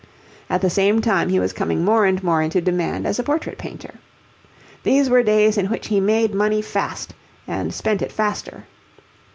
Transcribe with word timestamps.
At 0.49 0.61
the 0.61 0.69
same 0.71 0.99
time 0.99 1.29
he 1.29 1.39
was 1.39 1.53
coming 1.53 1.85
more 1.85 2.07
and 2.07 2.23
more 2.23 2.41
into 2.41 2.59
demand 2.59 3.05
as 3.05 3.19
a 3.19 3.23
portrait 3.23 3.59
painter. 3.59 3.93
These 4.81 5.11
were 5.11 5.21
days 5.21 5.59
in 5.59 5.67
which 5.67 5.89
he 5.89 5.99
made 5.99 6.33
money 6.33 6.63
fast, 6.63 7.13
and 7.47 7.71
spent 7.71 8.01
it 8.01 8.11
faster. 8.11 8.65